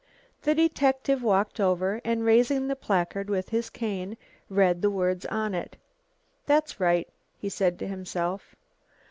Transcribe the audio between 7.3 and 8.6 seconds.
he said to himself.